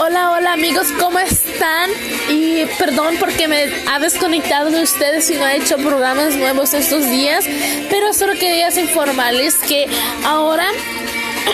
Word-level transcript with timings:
Hola, 0.00 0.30
hola 0.30 0.52
amigos, 0.52 0.86
¿cómo 1.00 1.18
están? 1.18 1.90
Y 2.28 2.66
perdón 2.78 3.16
porque 3.18 3.48
me 3.48 3.64
ha 3.90 3.98
desconectado 3.98 4.70
de 4.70 4.84
ustedes 4.84 5.28
y 5.28 5.34
no 5.34 5.44
he 5.44 5.56
hecho 5.56 5.76
programas 5.76 6.36
nuevos 6.36 6.72
estos 6.72 7.10
días, 7.10 7.44
pero 7.90 8.14
solo 8.14 8.34
quería 8.34 8.68
informarles 8.80 9.56
que 9.56 9.88
ahora 10.24 10.68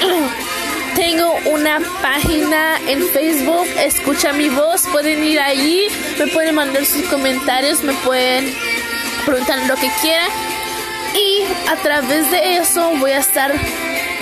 tengo 0.95 1.35
una 1.47 1.81
página 2.03 2.79
en 2.87 3.09
Facebook, 3.09 3.67
escucha 3.79 4.35
mi 4.35 4.51
voz, 4.51 4.83
pueden 4.93 5.25
ir 5.25 5.41
allí, 5.41 5.87
me 6.19 6.27
pueden 6.27 6.55
mandar 6.55 6.85
sus 6.85 7.03
comentarios, 7.07 7.83
me 7.83 7.95
pueden 7.95 8.55
preguntar 9.25 9.59
lo 9.67 9.75
que 9.77 9.91
quieran 10.03 10.29
y 11.15 11.45
a 11.71 11.77
través 11.77 12.31
de 12.31 12.59
eso 12.59 12.93
voy 12.97 13.13
a 13.13 13.21
estar 13.21 13.55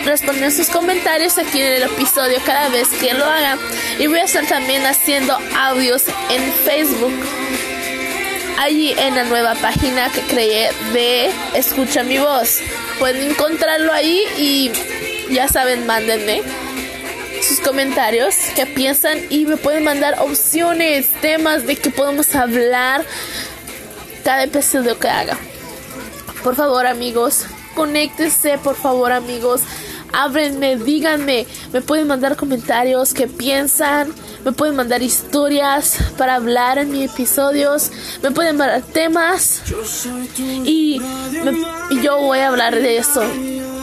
respondiendo 0.05 0.55
sus 0.55 0.69
comentarios 0.69 1.39
aquí 1.39 1.61
en 1.61 1.73
el 1.73 1.83
episodio 1.85 2.39
cada 2.45 2.69
vez 2.69 2.89
que 2.89 3.15
lo 3.15 3.25
haga. 3.25 3.59
Y 3.99 4.07
voy 4.07 4.19
a 4.19 4.25
estar 4.25 4.47
también 4.47 4.85
haciendo 4.87 5.37
audios 5.57 6.05
en 6.31 6.53
Facebook. 6.65 7.13
Allí 8.59 8.95
en 8.97 9.15
la 9.15 9.25
nueva 9.25 9.55
página 9.55 10.11
que 10.13 10.21
creé 10.23 10.71
de 10.93 11.31
Escucha 11.55 12.03
mi 12.03 12.19
voz. 12.19 12.59
Pueden 12.99 13.31
encontrarlo 13.31 13.93
ahí 13.93 14.23
y 14.39 14.71
ya 15.33 15.49
saben, 15.49 15.87
mándenme 15.87 16.43
sus 17.43 17.59
comentarios, 17.59 18.37
qué 18.55 18.67
piensan 18.67 19.19
y 19.29 19.47
me 19.47 19.57
pueden 19.57 19.83
mandar 19.83 20.17
opciones, 20.21 21.09
temas 21.21 21.67
de 21.67 21.75
que 21.75 21.91
podemos 21.91 22.33
hablar 22.37 23.05
cada 24.23 24.45
episodio 24.45 24.97
que 24.99 25.09
haga. 25.09 25.37
Por 26.45 26.55
favor, 26.55 26.87
amigos, 26.87 27.47
conéctense, 27.75 28.59
por 28.59 28.77
favor, 28.77 29.11
amigos 29.11 29.63
ábrenme, 30.13 30.77
díganme, 30.77 31.47
me 31.73 31.81
pueden 31.81 32.07
mandar 32.07 32.37
comentarios, 32.37 33.15
qué 33.15 33.27
piensan, 33.27 34.13
me 34.45 34.53
pueden 34.53 34.77
mandar 34.77 35.03
historias 35.03 35.97
para 36.19 36.37
hablar 36.37 36.79
en 36.79 36.91
mis 36.91 37.11
episodios, 37.11 37.91
me 38.23 38.31
pueden 38.31 38.57
mandar 38.57 38.83
temas. 38.83 39.63
Y, 40.65 41.01
yo 42.03 42.19
voy 42.19 42.39
a 42.39 42.49
hablar 42.49 42.75
de 42.75 42.99
eso. 42.99 43.23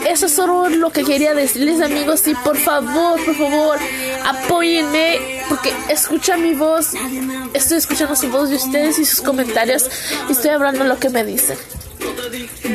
Eso 0.08 0.26
es 0.28 0.32
solo 0.32 0.70
lo 0.70 0.92
que 0.92 1.04
quería 1.04 1.34
decirles 1.34 1.82
amigos. 1.82 2.26
Y 2.28 2.36
por 2.36 2.58
favor, 2.58 3.24
por 3.24 3.36
favor, 3.36 3.78
apóyenme 4.26 5.44
porque 5.50 5.74
escucha 5.90 6.38
mi 6.38 6.54
voz, 6.54 6.94
estoy 7.54 7.78
escuchando 7.78 8.16
su 8.16 8.30
voz 8.30 8.50
de 8.50 8.56
ustedes 8.56 9.00
y 9.00 9.06
sus 9.06 9.22
comentarios. 9.22 9.90
Y 10.28 10.34
estoy 10.34 10.52
hablando 10.52 10.84
lo 10.84 11.00
que 11.00 11.10
me 11.10 11.24
dicen. 11.24 11.58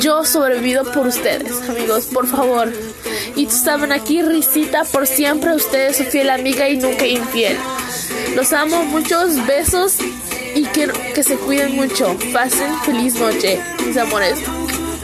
Yo 0.00 0.24
sobrevivo 0.24 0.84
por 0.92 1.06
ustedes, 1.06 1.68
amigos, 1.68 2.06
por 2.06 2.26
favor. 2.26 2.72
Y 3.36 3.46
tú 3.46 3.54
saben 3.54 3.92
aquí, 3.92 4.22
risita 4.22 4.84
por 4.84 5.06
siempre, 5.06 5.54
ustedes 5.54 5.96
su 5.96 6.04
fiel 6.04 6.30
amiga 6.30 6.68
y 6.68 6.76
nunca 6.76 7.06
infiel. 7.06 7.58
Los 8.34 8.52
amo, 8.52 8.84
muchos 8.84 9.44
besos 9.46 9.96
y 10.54 10.64
que, 10.66 10.90
que 11.14 11.22
se 11.22 11.36
cuiden 11.36 11.74
mucho. 11.74 12.16
Pasen 12.32 12.72
feliz 12.82 13.14
noche, 13.14 13.60
mis 13.86 13.96
amores. 13.96 14.38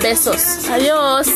Besos. 0.00 0.68
Adiós. 0.70 1.28